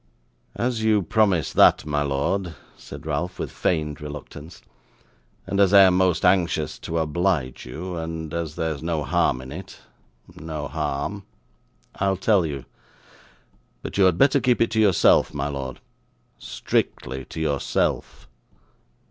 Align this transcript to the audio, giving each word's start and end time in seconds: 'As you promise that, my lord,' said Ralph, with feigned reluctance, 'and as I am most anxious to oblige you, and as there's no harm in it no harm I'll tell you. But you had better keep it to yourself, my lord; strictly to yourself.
'As 0.55 0.81
you 0.81 1.03
promise 1.03 1.53
that, 1.53 1.85
my 1.85 2.01
lord,' 2.01 2.55
said 2.75 3.05
Ralph, 3.05 3.37
with 3.37 3.51
feigned 3.51 4.01
reluctance, 4.01 4.63
'and 5.45 5.59
as 5.59 5.73
I 5.75 5.83
am 5.83 5.95
most 5.95 6.25
anxious 6.25 6.79
to 6.79 6.97
oblige 6.97 7.67
you, 7.67 7.95
and 7.97 8.33
as 8.33 8.55
there's 8.55 8.81
no 8.81 9.03
harm 9.03 9.41
in 9.41 9.51
it 9.51 9.77
no 10.35 10.67
harm 10.67 11.21
I'll 11.97 12.17
tell 12.17 12.47
you. 12.47 12.65
But 13.83 13.99
you 13.99 14.05
had 14.05 14.17
better 14.17 14.39
keep 14.39 14.59
it 14.59 14.71
to 14.71 14.81
yourself, 14.81 15.35
my 15.35 15.49
lord; 15.49 15.79
strictly 16.39 17.23
to 17.25 17.39
yourself. 17.39 18.27